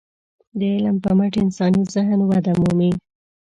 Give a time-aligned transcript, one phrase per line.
[0.59, 2.91] د علم په مټ انساني ذهن وده مومي.